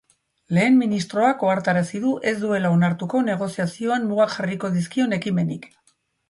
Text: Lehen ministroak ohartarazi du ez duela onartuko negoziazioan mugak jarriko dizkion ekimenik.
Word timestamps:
Lehen 0.57 0.77
ministroak 0.83 1.43
ohartarazi 1.47 2.01
du 2.05 2.13
ez 2.31 2.33
duela 2.45 2.71
onartuko 2.77 3.21
negoziazioan 3.27 4.09
mugak 4.13 4.33
jarriko 4.39 4.73
dizkion 4.79 5.15
ekimenik. 5.21 5.71